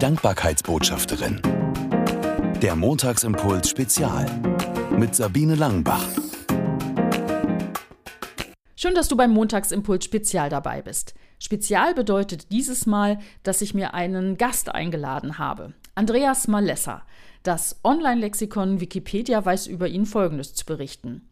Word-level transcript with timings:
Dankbarkeitsbotschafterin. 0.00 1.42
Der 2.62 2.74
Montagsimpuls 2.74 3.68
Spezial 3.68 4.24
mit 4.96 5.14
Sabine 5.14 5.56
Langenbach. 5.56 6.06
Schön, 8.76 8.94
dass 8.94 9.08
du 9.08 9.16
beim 9.18 9.30
Montagsimpuls 9.30 10.06
Spezial 10.06 10.48
dabei 10.48 10.80
bist. 10.80 11.12
Spezial 11.38 11.92
bedeutet 11.94 12.50
dieses 12.50 12.86
Mal, 12.86 13.18
dass 13.42 13.60
ich 13.60 13.74
mir 13.74 13.92
einen 13.92 14.38
Gast 14.38 14.74
eingeladen 14.74 15.36
habe. 15.36 15.74
Andreas 15.94 16.48
Malessa. 16.48 17.02
Das 17.42 17.78
Online-Lexikon 17.84 18.80
Wikipedia 18.80 19.44
weiß 19.44 19.66
über 19.66 19.86
ihn 19.86 20.06
Folgendes 20.06 20.54
zu 20.54 20.64
berichten. 20.64 21.29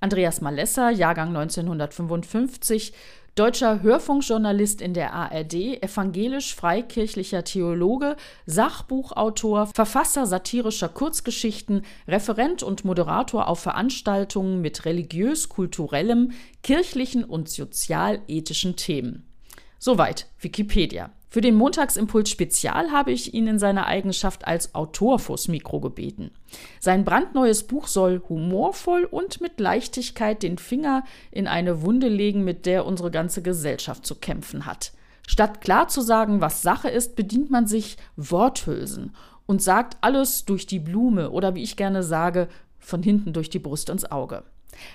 Andreas 0.00 0.40
Malessa, 0.40 0.90
Jahrgang 0.90 1.36
1955, 1.36 2.92
deutscher 3.34 3.82
Hörfunkjournalist 3.82 4.80
in 4.80 4.94
der 4.94 5.12
ARD, 5.12 5.82
evangelisch-freikirchlicher 5.82 7.44
Theologe, 7.44 8.16
Sachbuchautor, 8.46 9.68
Verfasser 9.74 10.26
satirischer 10.26 10.88
Kurzgeschichten, 10.88 11.82
Referent 12.06 12.62
und 12.62 12.84
Moderator 12.84 13.48
auf 13.48 13.60
Veranstaltungen 13.60 14.60
mit 14.60 14.84
religiös-kulturellem, 14.84 16.32
kirchlichen 16.62 17.24
und 17.24 17.48
sozial-ethischen 17.48 18.76
Themen. 18.76 19.24
Soweit 19.78 20.26
Wikipedia. 20.40 21.10
Für 21.30 21.42
den 21.42 21.56
Montagsimpuls 21.56 22.30
Spezial 22.30 22.90
habe 22.90 23.12
ich 23.12 23.34
ihn 23.34 23.46
in 23.46 23.58
seiner 23.58 23.86
Eigenschaft 23.86 24.46
als 24.46 24.74
Autor 24.74 25.18
vors 25.18 25.46
Mikro 25.46 25.78
gebeten. 25.78 26.30
Sein 26.80 27.04
brandneues 27.04 27.64
Buch 27.64 27.86
soll 27.86 28.22
humorvoll 28.28 29.04
und 29.04 29.42
mit 29.42 29.60
Leichtigkeit 29.60 30.42
den 30.42 30.56
Finger 30.56 31.04
in 31.30 31.46
eine 31.46 31.82
Wunde 31.82 32.08
legen, 32.08 32.44
mit 32.44 32.64
der 32.64 32.86
unsere 32.86 33.10
ganze 33.10 33.42
Gesellschaft 33.42 34.06
zu 34.06 34.14
kämpfen 34.14 34.64
hat. 34.64 34.92
Statt 35.26 35.60
klar 35.60 35.88
zu 35.88 36.00
sagen, 36.00 36.40
was 36.40 36.62
Sache 36.62 36.88
ist, 36.88 37.14
bedient 37.14 37.50
man 37.50 37.66
sich 37.66 37.98
Worthülsen 38.16 39.14
und 39.44 39.62
sagt 39.62 39.98
alles 40.00 40.46
durch 40.46 40.66
die 40.66 40.78
Blume 40.78 41.30
oder 41.30 41.54
wie 41.54 41.62
ich 41.62 41.76
gerne 41.76 42.02
sage, 42.02 42.48
von 42.78 43.02
hinten 43.02 43.34
durch 43.34 43.50
die 43.50 43.58
Brust 43.58 43.90
ins 43.90 44.10
Auge. 44.10 44.44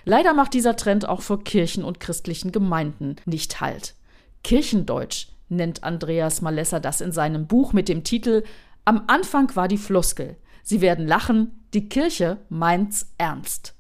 Leider 0.06 0.34
macht 0.34 0.56
dieser 0.56 0.76
Trend 0.76 1.08
auch 1.08 1.22
vor 1.22 1.44
Kirchen 1.44 1.84
und 1.84 2.00
christlichen 2.00 2.52
Gemeinden 2.52 3.18
nicht 3.26 3.62
Halt. 3.62 3.94
Kirchendeutsch 4.44 5.28
nennt 5.50 5.84
Andreas 5.84 6.42
Malessa 6.42 6.80
das 6.80 7.02
in 7.02 7.12
seinem 7.12 7.48
Buch 7.48 7.74
mit 7.74 7.90
dem 7.90 8.04
Titel 8.04 8.44
Am 8.86 9.04
Anfang 9.08 9.56
war 9.56 9.68
die 9.68 9.78
Floskel. 9.78 10.38
Sie 10.64 10.82
werden 10.82 11.08
lachen, 11.08 11.66
die 11.74 11.90
Kirche 11.90 12.38
meint's 12.50 13.14
ernst. 13.18 13.76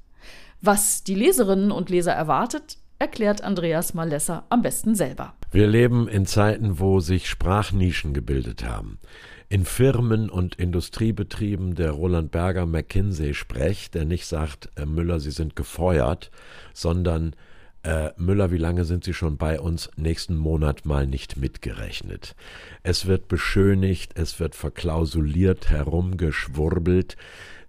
Was 0.61 1.03
die 1.03 1.15
Leserinnen 1.15 1.71
und 1.71 1.89
Leser 1.89 2.13
erwartet, 2.13 2.77
erklärt 2.99 3.43
Andreas 3.43 3.93
Malessa 3.93 4.45
am 4.49 4.61
besten 4.61 4.95
selber. 4.95 5.33
Wir 5.51 5.67
leben 5.67 6.07
in 6.07 6.25
Zeiten, 6.25 6.79
wo 6.79 6.99
sich 6.99 7.29
Sprachnischen 7.29 8.13
gebildet 8.13 8.63
haben. 8.63 8.97
In 9.49 9.65
Firmen 9.65 10.29
und 10.29 10.55
Industriebetrieben 10.55 11.75
der 11.75 11.91
Roland 11.91 12.31
Berger 12.31 12.65
McKinsey 12.65 13.33
Sprech, 13.33 13.91
der 13.91 14.05
nicht 14.05 14.25
sagt, 14.25 14.69
Herr 14.75 14.85
Müller, 14.85 15.19
Sie 15.19 15.31
sind 15.31 15.55
gefeuert, 15.55 16.31
sondern 16.73 17.35
äh, 17.83 18.11
Müller, 18.17 18.51
wie 18.51 18.57
lange 18.57 18.85
sind 18.85 19.03
Sie 19.03 19.13
schon 19.13 19.37
bei 19.37 19.59
uns? 19.59 19.89
Nächsten 19.95 20.35
Monat 20.35 20.85
mal 20.85 21.05
nicht 21.05 21.37
mitgerechnet. 21.37 22.35
Es 22.81 23.05
wird 23.05 23.27
beschönigt, 23.27 24.17
es 24.17 24.39
wird 24.39 24.55
verklausuliert, 24.55 25.69
herumgeschwurbelt. 25.69 27.17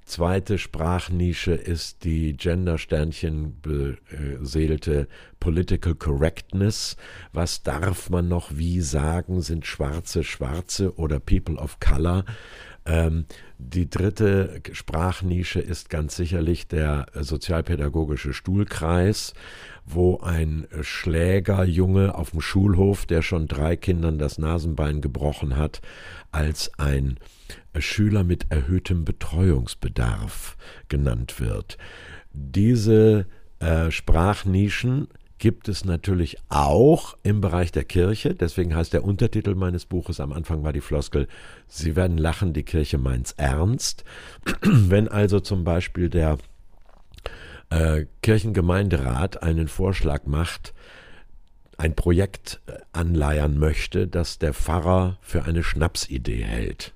Zweite 0.04 0.58
Sprachnische 0.58 1.52
ist 1.54 2.04
die 2.04 2.36
Gender-Sternchen 2.36 3.60
beseelte 3.62 5.08
Political 5.40 5.94
Correctness. 5.94 6.96
Was 7.32 7.62
darf 7.62 8.10
man 8.10 8.28
noch 8.28 8.54
wie 8.54 8.82
sagen? 8.82 9.40
Sind 9.40 9.64
Schwarze 9.64 10.22
Schwarze 10.22 10.94
oder 10.96 11.20
People 11.20 11.56
of 11.56 11.80
Color? 11.80 12.26
Ähm, 12.86 13.24
die 13.58 13.88
dritte 13.88 14.60
Sprachnische 14.72 15.60
ist 15.60 15.88
ganz 15.90 16.16
sicherlich 16.16 16.68
der 16.68 17.06
sozialpädagogische 17.14 18.34
Stuhlkreis 18.34 19.32
wo 19.86 20.18
ein 20.20 20.66
Schlägerjunge 20.80 22.14
auf 22.14 22.30
dem 22.30 22.40
Schulhof, 22.40 23.06
der 23.06 23.22
schon 23.22 23.46
drei 23.46 23.76
Kindern 23.76 24.18
das 24.18 24.38
Nasenbein 24.38 25.00
gebrochen 25.00 25.56
hat, 25.56 25.80
als 26.32 26.70
ein 26.78 27.18
Schüler 27.78 28.24
mit 28.24 28.50
erhöhtem 28.50 29.04
Betreuungsbedarf 29.04 30.56
genannt 30.88 31.38
wird. 31.40 31.76
Diese 32.32 33.26
äh, 33.58 33.90
Sprachnischen 33.90 35.08
gibt 35.38 35.68
es 35.68 35.84
natürlich 35.84 36.38
auch 36.48 37.16
im 37.22 37.40
Bereich 37.40 37.72
der 37.72 37.84
Kirche. 37.84 38.34
Deswegen 38.34 38.74
heißt 38.74 38.92
der 38.92 39.04
Untertitel 39.04 39.54
meines 39.54 39.84
Buches 39.84 40.20
am 40.20 40.32
Anfang 40.32 40.62
war 40.62 40.72
die 40.72 40.80
Floskel, 40.80 41.28
Sie 41.66 41.96
werden 41.96 42.18
lachen, 42.18 42.52
die 42.52 42.62
Kirche 42.62 42.98
meint's 42.98 43.32
ernst. 43.32 44.04
Wenn 44.62 45.08
also 45.08 45.40
zum 45.40 45.64
Beispiel 45.64 46.08
der 46.08 46.38
äh, 47.70 48.06
Kirchengemeinderat 48.22 49.42
einen 49.42 49.68
Vorschlag 49.68 50.26
macht, 50.26 50.72
ein 51.76 51.96
Projekt 51.96 52.60
äh, 52.66 52.78
anleiern 52.92 53.58
möchte, 53.58 54.06
das 54.06 54.38
der 54.38 54.54
Pfarrer 54.54 55.18
für 55.20 55.44
eine 55.44 55.62
Schnapsidee 55.62 56.44
hält, 56.44 56.94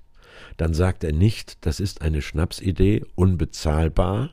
dann 0.56 0.74
sagt 0.74 1.04
er 1.04 1.12
nicht, 1.12 1.66
das 1.66 1.80
ist 1.80 2.02
eine 2.02 2.22
Schnapsidee, 2.22 3.04
unbezahlbar, 3.14 4.30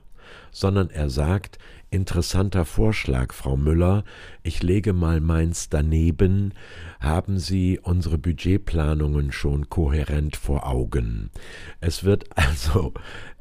sondern 0.51 0.89
er 0.89 1.09
sagt, 1.09 1.57
interessanter 1.90 2.66
Vorschlag, 2.66 3.34
Frau 3.34 3.57
Müller, 3.57 4.03
ich 4.44 4.63
lege 4.63 4.94
mal 4.94 5.22
meins 5.22 5.69
daneben, 5.69 6.53
haben 7.00 7.40
Sie 7.40 7.79
unsere 7.81 8.18
Budgetplanungen 8.18 9.31
schon 9.31 9.69
kohärent 9.69 10.35
vor 10.35 10.68
Augen. 10.68 11.29
Es 11.81 12.03
wird 12.03 12.25
also 12.35 12.94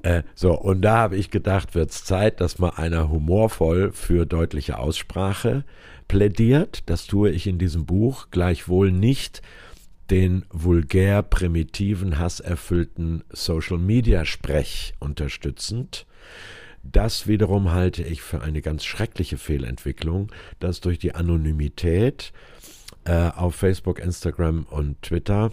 äh, 0.03 0.23
so, 0.35 0.53
und 0.53 0.83
da 0.83 0.99
habe 0.99 1.17
ich 1.17 1.31
gedacht, 1.31 1.75
wird 1.75 1.91
es 1.91 2.05
Zeit, 2.05 2.41
dass 2.41 2.59
mal 2.59 2.75
einer 2.77 3.09
humorvoll 3.09 3.93
für 3.93 4.27
deutliche 4.27 4.79
Aussprache 4.79 5.65
plädiert. 6.09 6.83
Das 6.87 7.07
tue 7.07 7.31
ich 7.31 7.47
in 7.47 7.59
diesem 7.59 7.87
Buch, 7.87 8.29
gleichwohl 8.31 8.93
nicht 8.93 9.43
den 10.11 10.45
vulgär 10.51 11.23
primitiven, 11.23 12.19
hasserfüllten 12.19 13.25
Social-Media-Sprech 13.31 14.95
unterstützend. 15.01 16.07
Das 16.91 17.27
wiederum 17.27 17.73
halte 17.73 18.03
ich 18.03 18.23
für 18.23 18.43
eine 18.43 18.61
ganz 18.61 18.85
schreckliche 18.85 19.39
Fehlentwicklung, 19.39 20.31
dass 20.61 20.81
durch 20.81 20.99
die 20.99 21.15
Anonymität 21.15 22.33
äh, 23.05 23.31
auf 23.31 23.55
Facebook, 23.55 23.99
Instagram 23.99 24.65
und 24.71 25.01
Twitter 25.03 25.51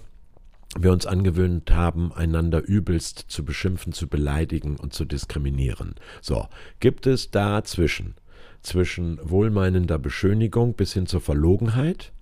wir 0.78 0.91
uns 0.91 1.06
angewöhnt 1.06 1.72
haben, 1.72 2.14
einander 2.14 2.62
übelst 2.64 3.25
zu 3.28 3.44
beschimpfen, 3.44 3.91
zu 3.91 4.08
beleidigen 4.08 4.78
und 4.78 4.94
zu 4.94 5.06
diskriminieren. 5.06 5.96
So, 6.22 6.47
gibt 6.80 7.08
es 7.08 7.31
dazwischen, 7.31 8.16
zwischen 8.62 9.20
wohlmeinender 9.24 10.00
Beschönigung 10.00 10.75
bis 10.75 10.94
hin 10.94 11.08
zur 11.08 11.22
Verlogenheit 11.22 12.14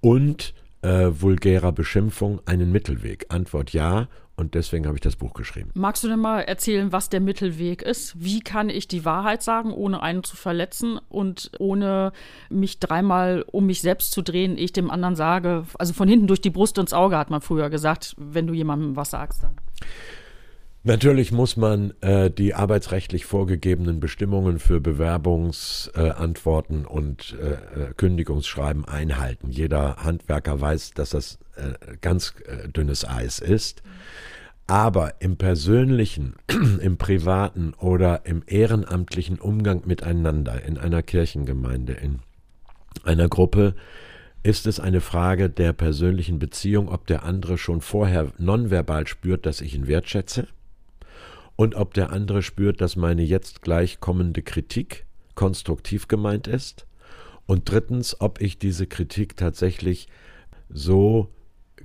und 0.00 0.54
äh, 0.82 1.08
vulgärer 1.10 1.72
Beschimpfung 1.72 2.40
einen 2.46 2.70
Mittelweg? 2.70 3.26
Antwort 3.30 3.72
ja 3.72 4.08
und 4.38 4.54
deswegen 4.54 4.86
habe 4.86 4.96
ich 4.96 5.00
das 5.00 5.16
Buch 5.16 5.34
geschrieben. 5.34 5.70
Magst 5.74 6.04
du 6.04 6.08
denn 6.08 6.20
mal 6.20 6.42
erzählen, 6.42 6.92
was 6.92 7.10
der 7.10 7.18
Mittelweg 7.18 7.82
ist? 7.82 8.14
Wie 8.22 8.38
kann 8.38 8.70
ich 8.70 8.86
die 8.86 9.04
Wahrheit 9.04 9.42
sagen, 9.42 9.72
ohne 9.72 10.00
einen 10.00 10.22
zu 10.22 10.36
verletzen 10.36 11.00
und 11.08 11.50
ohne 11.58 12.12
mich 12.48 12.78
dreimal 12.78 13.44
um 13.50 13.66
mich 13.66 13.80
selbst 13.80 14.12
zu 14.12 14.22
drehen, 14.22 14.56
ich 14.56 14.72
dem 14.72 14.92
anderen 14.92 15.16
sage, 15.16 15.64
also 15.76 15.92
von 15.92 16.08
hinten 16.08 16.28
durch 16.28 16.40
die 16.40 16.50
Brust 16.50 16.78
ins 16.78 16.92
Auge 16.92 17.18
hat 17.18 17.30
man 17.30 17.40
früher 17.40 17.68
gesagt, 17.68 18.14
wenn 18.16 18.46
du 18.46 18.54
jemandem 18.54 18.94
was 18.94 19.10
sagst 19.10 19.42
dann. 19.42 19.56
Natürlich 20.84 21.32
muss 21.32 21.56
man 21.56 21.92
äh, 22.02 22.30
die 22.30 22.54
arbeitsrechtlich 22.54 23.26
vorgegebenen 23.26 23.98
Bestimmungen 23.98 24.60
für 24.60 24.80
Bewerbungsantworten 24.80 26.84
äh, 26.84 26.88
und 26.88 27.36
äh, 27.40 27.92
Kündigungsschreiben 27.96 28.84
einhalten. 28.84 29.50
Jeder 29.50 29.96
Handwerker 29.96 30.60
weiß, 30.60 30.92
dass 30.92 31.10
das 31.10 31.40
äh, 31.56 31.96
ganz 32.00 32.34
äh, 32.46 32.68
dünnes 32.68 33.04
Eis 33.06 33.40
ist. 33.40 33.82
Aber 34.68 35.20
im 35.20 35.36
persönlichen, 35.36 36.36
im 36.80 36.96
privaten 36.96 37.74
oder 37.74 38.24
im 38.24 38.44
ehrenamtlichen 38.46 39.40
Umgang 39.40 39.82
miteinander 39.84 40.62
in 40.64 40.78
einer 40.78 41.02
Kirchengemeinde, 41.02 41.94
in 41.94 42.20
einer 43.02 43.28
Gruppe, 43.28 43.74
ist 44.44 44.68
es 44.68 44.78
eine 44.78 45.00
Frage 45.00 45.50
der 45.50 45.72
persönlichen 45.72 46.38
Beziehung, 46.38 46.88
ob 46.88 47.08
der 47.08 47.24
andere 47.24 47.58
schon 47.58 47.80
vorher 47.80 48.28
nonverbal 48.38 49.08
spürt, 49.08 49.44
dass 49.44 49.60
ich 49.60 49.74
ihn 49.74 49.88
wertschätze 49.88 50.46
und 51.58 51.74
ob 51.74 51.92
der 51.92 52.12
andere 52.12 52.42
spürt, 52.42 52.80
dass 52.80 52.94
meine 52.94 53.22
jetzt 53.22 53.62
gleich 53.62 53.98
kommende 53.98 54.42
Kritik 54.42 55.06
konstruktiv 55.34 56.06
gemeint 56.06 56.46
ist? 56.46 56.86
Und 57.46 57.68
drittens, 57.68 58.20
ob 58.20 58.40
ich 58.40 58.60
diese 58.60 58.86
Kritik 58.86 59.36
tatsächlich 59.36 60.06
so 60.70 61.32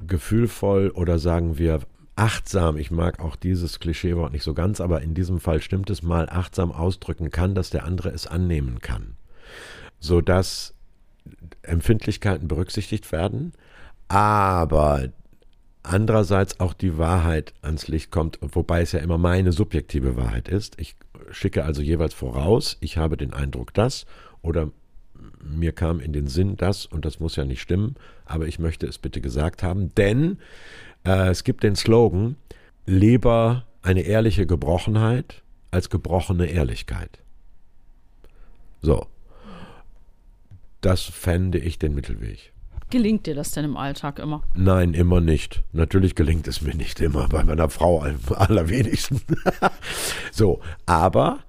gefühlvoll 0.05 0.91
oder 0.91 1.17
sagen 1.17 1.57
wir 1.57 1.79
achtsam, 2.15 2.77
ich 2.77 2.91
mag 2.91 3.19
auch 3.19 3.35
dieses 3.35 3.79
Klischeewort 3.79 4.31
nicht 4.31 4.43
so 4.43 4.53
ganz, 4.53 4.79
aber 4.79 5.01
in 5.01 5.15
diesem 5.15 5.39
Fall 5.39 5.59
stimmt 5.59 5.89
es 5.89 6.03
mal, 6.03 6.29
achtsam 6.29 6.71
ausdrücken 6.71 7.31
kann, 7.31 7.55
dass 7.55 7.71
der 7.71 7.83
andere 7.83 8.09
es 8.09 8.27
annehmen 8.27 8.77
kann, 8.79 9.15
sodass 9.99 10.75
Empfindlichkeiten 11.63 12.47
berücksichtigt 12.47 13.11
werden, 13.11 13.53
aber 14.07 15.09
andererseits 15.83 16.59
auch 16.59 16.73
die 16.73 16.97
Wahrheit 16.97 17.53
ans 17.61 17.87
Licht 17.87 18.11
kommt, 18.11 18.39
wobei 18.41 18.81
es 18.81 18.93
ja 18.93 18.99
immer 18.99 19.17
meine 19.17 19.51
subjektive 19.51 20.15
Wahrheit 20.15 20.47
ist. 20.47 20.79
Ich 20.79 20.95
schicke 21.31 21.65
also 21.65 21.81
jeweils 21.81 22.13
voraus, 22.13 22.77
ich 22.79 22.97
habe 22.97 23.17
den 23.17 23.33
Eindruck, 23.33 23.73
das 23.73 24.05
oder 24.41 24.71
mir 25.43 25.73
kam 25.73 25.99
in 25.99 26.13
den 26.13 26.27
Sinn 26.27 26.57
das 26.57 26.85
und 26.85 27.05
das 27.05 27.19
muss 27.19 27.35
ja 27.35 27.45
nicht 27.45 27.61
stimmen, 27.61 27.95
aber 28.25 28.47
ich 28.47 28.59
möchte 28.59 28.87
es 28.87 28.97
bitte 28.97 29.21
gesagt 29.21 29.63
haben, 29.63 29.93
denn 29.95 30.37
äh, 31.05 31.29
es 31.29 31.43
gibt 31.43 31.63
den 31.63 31.75
Slogan, 31.75 32.37
lieber 32.85 33.65
eine 33.81 34.01
ehrliche 34.01 34.45
Gebrochenheit 34.45 35.43
als 35.71 35.89
gebrochene 35.89 36.45
Ehrlichkeit. 36.45 37.19
So, 38.81 39.07
das 40.81 41.03
fände 41.03 41.57
ich 41.57 41.79
den 41.79 41.95
Mittelweg. 41.95 42.52
Gelingt 42.93 43.25
dir 43.25 43.33
das 43.33 43.49
denn 43.49 43.65
im 43.65 43.75
Alltag 43.75 44.19
immer? 44.19 44.43
Nein, 44.53 44.93
immer 44.93 45.19
nicht. 45.19 45.63
Natürlich 45.71 46.13
gelingt 46.13 46.47
es 46.47 46.61
mir 46.61 46.75
nicht 46.75 47.01
immer, 47.01 47.27
bei 47.27 47.43
meiner 47.43 47.67
Frau 47.67 48.03
am 48.03 48.19
allerwenigsten. 48.35 49.19
so, 50.31 50.59
aber 50.85 51.39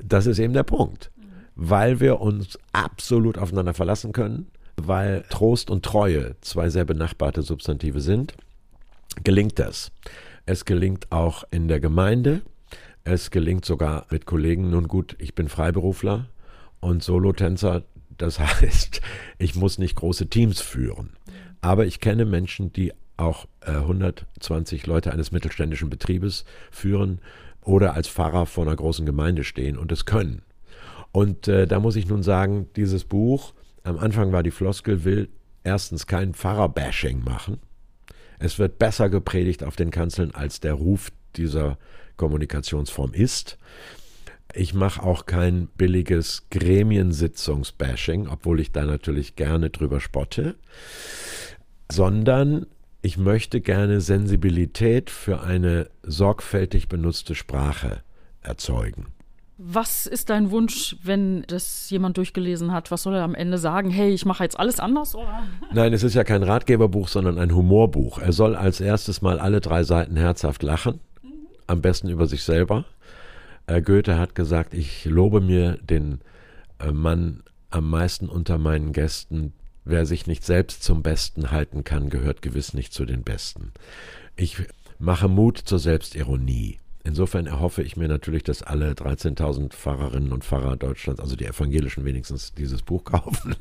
das 0.00 0.26
ist 0.26 0.38
eben 0.38 0.52
der 0.52 0.62
Punkt. 0.62 1.10
Weil 1.56 1.98
wir 1.98 2.20
uns 2.20 2.56
absolut 2.72 3.36
aufeinander 3.36 3.74
verlassen 3.74 4.12
können, 4.12 4.46
weil 4.76 5.24
Trost 5.28 5.72
und 5.72 5.84
Treue 5.84 6.36
zwei 6.40 6.68
sehr 6.68 6.84
benachbarte 6.84 7.42
Substantive 7.42 8.00
sind, 8.00 8.34
gelingt 9.24 9.58
das. 9.58 9.90
Es 10.44 10.66
gelingt 10.66 11.10
auch 11.10 11.42
in 11.50 11.66
der 11.66 11.80
Gemeinde. 11.80 12.42
Es 13.02 13.32
gelingt 13.32 13.64
sogar 13.64 14.06
mit 14.10 14.24
Kollegen. 14.24 14.70
Nun 14.70 14.86
gut, 14.86 15.16
ich 15.18 15.34
bin 15.34 15.48
Freiberufler 15.48 16.28
und 16.78 17.02
Solotänzer. 17.02 17.82
Das 18.18 18.38
heißt, 18.60 19.00
ich 19.38 19.54
muss 19.54 19.78
nicht 19.78 19.96
große 19.96 20.28
Teams 20.28 20.60
führen. 20.60 21.16
Aber 21.60 21.86
ich 21.86 22.00
kenne 22.00 22.24
Menschen, 22.24 22.72
die 22.72 22.92
auch 23.16 23.46
äh, 23.60 23.70
120 23.70 24.86
Leute 24.86 25.12
eines 25.12 25.32
mittelständischen 25.32 25.90
Betriebes 25.90 26.44
führen 26.70 27.20
oder 27.62 27.94
als 27.94 28.08
Pfarrer 28.08 28.46
vor 28.46 28.66
einer 28.66 28.76
großen 28.76 29.06
Gemeinde 29.06 29.42
stehen 29.42 29.78
und 29.78 29.90
es 29.90 30.04
können. 30.04 30.42
Und 31.12 31.48
äh, 31.48 31.66
da 31.66 31.80
muss 31.80 31.96
ich 31.96 32.06
nun 32.06 32.22
sagen, 32.22 32.68
dieses 32.76 33.04
Buch, 33.04 33.54
am 33.84 33.98
Anfang 33.98 34.32
war 34.32 34.42
die 34.42 34.50
Floskel, 34.50 35.04
will 35.04 35.28
erstens 35.64 36.06
kein 36.06 36.34
Pfarrer-Bashing 36.34 37.24
machen. 37.24 37.58
Es 38.38 38.58
wird 38.58 38.78
besser 38.78 39.08
gepredigt 39.08 39.64
auf 39.64 39.76
den 39.76 39.90
Kanzeln, 39.90 40.34
als 40.34 40.60
der 40.60 40.74
Ruf 40.74 41.10
dieser 41.36 41.78
Kommunikationsform 42.16 43.14
ist. 43.14 43.58
Ich 44.54 44.74
mache 44.74 45.02
auch 45.02 45.26
kein 45.26 45.66
billiges 45.76 46.46
Gremiensitzungsbashing, 46.50 48.28
obwohl 48.28 48.60
ich 48.60 48.72
da 48.72 48.84
natürlich 48.84 49.36
gerne 49.36 49.70
drüber 49.70 50.00
spotte, 50.00 50.56
sondern 51.90 52.66
ich 53.02 53.18
möchte 53.18 53.60
gerne 53.60 54.00
Sensibilität 54.00 55.10
für 55.10 55.42
eine 55.42 55.88
sorgfältig 56.02 56.88
benutzte 56.88 57.34
Sprache 57.34 58.02
erzeugen. 58.42 59.06
Was 59.58 60.06
ist 60.06 60.28
dein 60.28 60.50
Wunsch, 60.50 60.96
wenn 61.02 61.42
das 61.46 61.88
jemand 61.88 62.18
durchgelesen 62.18 62.72
hat? 62.72 62.90
Was 62.90 63.04
soll 63.04 63.14
er 63.14 63.22
am 63.22 63.34
Ende 63.34 63.56
sagen? 63.56 63.90
Hey, 63.90 64.12
ich 64.12 64.26
mache 64.26 64.44
jetzt 64.44 64.58
alles 64.58 64.80
anders? 64.80 65.14
Oder? 65.14 65.44
Nein, 65.72 65.94
es 65.94 66.02
ist 66.02 66.14
ja 66.14 66.24
kein 66.24 66.42
Ratgeberbuch, 66.42 67.08
sondern 67.08 67.38
ein 67.38 67.54
Humorbuch. 67.54 68.18
Er 68.18 68.32
soll 68.32 68.54
als 68.54 68.80
erstes 68.80 69.22
mal 69.22 69.38
alle 69.38 69.62
drei 69.62 69.82
Seiten 69.82 70.16
herzhaft 70.16 70.62
lachen, 70.62 71.00
am 71.66 71.80
besten 71.80 72.10
über 72.10 72.26
sich 72.26 72.42
selber. 72.42 72.84
Goethe 73.66 74.18
hat 74.18 74.34
gesagt, 74.34 74.74
ich 74.74 75.04
lobe 75.04 75.40
mir 75.40 75.78
den 75.78 76.20
äh, 76.78 76.92
Mann 76.92 77.42
am 77.70 77.90
meisten 77.90 78.28
unter 78.28 78.58
meinen 78.58 78.92
Gästen. 78.92 79.52
Wer 79.84 80.06
sich 80.06 80.26
nicht 80.26 80.44
selbst 80.44 80.82
zum 80.82 81.02
Besten 81.02 81.50
halten 81.50 81.84
kann, 81.84 82.10
gehört 82.10 82.42
gewiss 82.42 82.74
nicht 82.74 82.92
zu 82.92 83.04
den 83.04 83.22
Besten. 83.22 83.72
Ich 84.34 84.56
mache 84.98 85.28
Mut 85.28 85.58
zur 85.58 85.78
Selbstironie. 85.78 86.78
Insofern 87.04 87.46
erhoffe 87.46 87.82
ich 87.82 87.96
mir 87.96 88.08
natürlich, 88.08 88.42
dass 88.42 88.62
alle 88.62 88.92
13.000 88.92 89.70
Pfarrerinnen 89.70 90.32
und 90.32 90.44
Pfarrer 90.44 90.76
Deutschlands, 90.76 91.20
also 91.20 91.36
die 91.36 91.46
Evangelischen 91.46 92.04
wenigstens, 92.04 92.52
dieses 92.54 92.82
Buch 92.82 93.04
kaufen. 93.04 93.54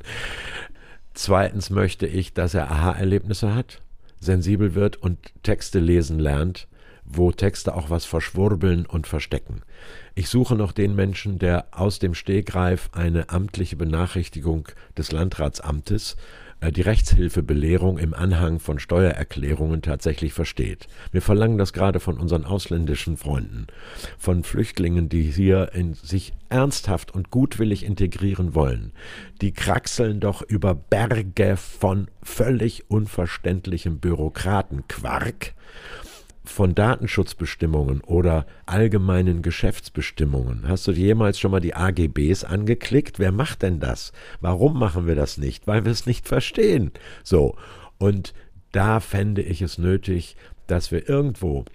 Zweitens 1.14 1.70
möchte 1.70 2.08
ich, 2.08 2.34
dass 2.34 2.56
er 2.56 2.72
Aha-Erlebnisse 2.72 3.54
hat, 3.54 3.82
sensibel 4.20 4.74
wird 4.74 4.98
und 4.98 5.20
Texte 5.44 5.80
lesen 5.80 6.20
lernt, 6.20 6.68
wo 7.06 7.32
Texte 7.32 7.76
auch 7.76 7.90
was 7.90 8.06
verschwurbeln 8.06 8.86
und 8.86 9.08
verstecken. 9.08 9.62
Ich 10.16 10.30
suche 10.30 10.56
noch 10.56 10.72
den 10.72 10.96
Menschen, 10.96 11.40
der 11.40 11.68
aus 11.72 12.00
dem 12.00 12.14
Stegreif 12.14 12.90
eine 12.94 13.30
amtliche 13.30 13.76
Benachrichtigung 13.76 14.68
des 14.98 15.12
Landratsamtes, 15.12 16.18
äh, 16.62 16.72
die 16.72 16.82
Rechtshilfebelehrung 16.82 17.98
im 17.98 18.14
Anhang 18.14 18.60
von 18.60 18.80
Steuererklärungen 18.80 19.82
tatsächlich 19.82 20.34
versteht. 20.34 20.88
Wir 21.12 21.22
verlangen 21.22 21.58
das 21.58 21.74
gerade 21.74 22.00
von 22.00 22.18
unseren 22.18 22.46
ausländischen 22.46 23.18
Freunden, 23.18 23.68
von 24.18 24.44
Flüchtlingen, 24.44 25.10
die 25.10 25.24
hier 25.24 25.72
in 25.74 25.94
sich 25.94 26.34
ernsthaft 26.50 27.14
und 27.14 27.30
gutwillig 27.30 27.84
integrieren 27.84 28.56
wollen. 28.56 28.92
Die 29.42 29.52
kraxeln 29.52 30.20
doch 30.20 30.42
über 30.42 30.74
Berge 30.74 31.58
von 31.58 32.08
völlig 32.24 32.90
unverständlichem 32.90 34.00
Bürokratenquark 34.00 35.54
von 36.50 36.76
Datenschutzbestimmungen 36.76 38.02
oder 38.02 38.46
allgemeinen 38.66 39.42
Geschäftsbestimmungen. 39.42 40.68
Hast 40.68 40.88
du 40.88 40.92
jemals 40.92 41.40
schon 41.40 41.52
mal 41.52 41.60
die 41.60 41.76
AGBs 41.76 42.44
angeklickt? 42.44 43.20
Wer 43.20 43.32
macht 43.32 43.62
denn 43.62 43.80
das? 43.80 44.12
Warum 44.42 44.78
machen 44.78 45.08
wir 45.08 45.16
das 45.16 45.38
nicht? 45.38 45.68
Weil 45.68 45.86
wir 45.86 45.92
es 45.92 46.06
nicht 46.06 46.28
verstehen. 46.28 46.92
So. 47.24 47.56
Und 47.98 48.34
da 48.72 49.00
fände 49.00 49.42
ich 49.42 49.62
es 49.62 49.78
nötig, 49.78 50.36
dass 50.68 50.92
wir 50.92 51.08
irgendwo 51.08 51.66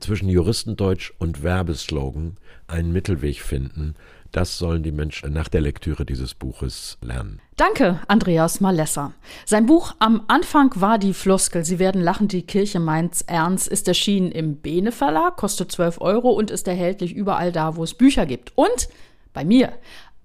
zwischen 0.00 0.28
Juristendeutsch 0.28 1.12
und 1.18 1.42
Werbeslogan 1.42 2.36
einen 2.66 2.92
Mittelweg 2.92 3.40
finden, 3.40 3.94
das 4.32 4.58
sollen 4.58 4.82
die 4.82 4.92
Menschen 4.92 5.32
nach 5.32 5.48
der 5.48 5.62
Lektüre 5.62 6.04
dieses 6.04 6.34
Buches 6.34 6.98
lernen. 7.00 7.40
Danke, 7.56 8.00
Andreas 8.06 8.60
Malesser. 8.60 9.12
Sein 9.46 9.64
Buch 9.66 9.94
Am 9.98 10.22
Anfang 10.28 10.72
war 10.74 10.98
die 10.98 11.14
Floskel, 11.14 11.64
Sie 11.64 11.78
werden 11.78 12.02
lachen, 12.02 12.28
die 12.28 12.42
Kirche 12.42 12.80
meint's 12.80 13.22
ernst, 13.22 13.68
ist 13.68 13.88
erschienen 13.88 14.32
im 14.32 14.56
Bene 14.56 14.92
Verlag, 14.92 15.36
kostet 15.36 15.72
12 15.72 16.00
Euro 16.00 16.32
und 16.32 16.50
ist 16.50 16.68
erhältlich 16.68 17.14
überall 17.14 17.50
da, 17.50 17.76
wo 17.76 17.84
es 17.84 17.94
Bücher 17.94 18.26
gibt. 18.26 18.52
Und 18.56 18.88
bei 19.36 19.44
mir. 19.44 19.72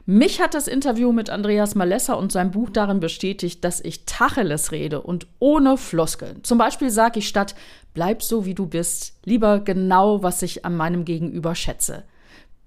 Mich 0.05 0.41
hat 0.41 0.55
das 0.55 0.67
Interview 0.67 1.13
mit 1.13 1.31
Andreas 1.31 1.77
Malessa 1.77 2.15
und 2.15 2.33
sein 2.33 2.51
Buch 2.51 2.71
darin 2.71 2.99
bestätigt, 2.99 3.65
dass 3.65 3.81
ich 3.81 4.05
Tacheles 4.05 4.73
rede 4.73 5.01
und 5.01 5.29
ohne 5.39 5.77
Floskeln. 5.77 6.43
Zum 6.43 6.59
Beispiel 6.59 6.91
sage 6.91 7.21
ich 7.21 7.29
statt 7.29 7.55
bleib 7.95 8.23
so 8.23 8.45
wie 8.45 8.55
du 8.55 8.67
bist, 8.67 9.15
lieber 9.25 9.61
genau, 9.61 10.23
was 10.23 10.43
ich 10.43 10.65
an 10.65 10.77
meinem 10.77 11.05
Gegenüber 11.05 11.55
schätze. 11.55 12.03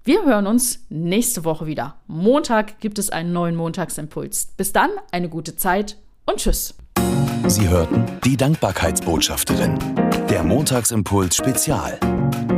Wir 0.04 0.24
hören 0.24 0.46
uns 0.46 0.86
nächste 0.88 1.44
Woche 1.44 1.66
wieder. 1.66 1.96
Montag 2.06 2.80
gibt 2.80 2.98
es 2.98 3.10
einen 3.10 3.32
neuen 3.32 3.56
Montagsimpuls. 3.56 4.52
Bis 4.56 4.72
dann, 4.72 4.90
eine 5.10 5.28
gute 5.28 5.56
Zeit 5.56 5.96
und 6.26 6.38
tschüss. 6.38 6.74
Sie 7.48 7.68
hörten 7.68 8.04
die 8.24 8.36
Dankbarkeitsbotschafterin, 8.36 9.76
der 10.30 10.44
Montagsimpuls 10.44 11.36
Spezial. 11.36 11.98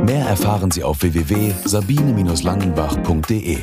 Mehr 0.05 0.25
erfahren 0.25 0.71
Sie 0.71 0.83
auf 0.83 1.01
www.sabine-langenbach.de. 1.01 3.57